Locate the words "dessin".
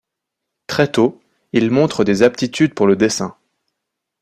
2.95-3.37